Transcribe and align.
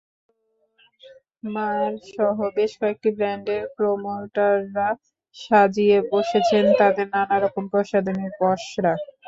ফ্লোরমারসহ 0.93 2.27
বেশ 2.57 2.71
কয়েকটি 2.81 3.09
ব্র্যান্ডের 3.17 3.63
প্রমোটররা 3.75 4.87
সাজিয়ে 5.35 5.97
বসেছেন 6.11 6.63
তাঁদের 6.79 7.07
নানা 7.15 7.35
রকম 7.39 7.63
প্রসাধনীর 7.71 8.33
পসরা। 8.39 8.93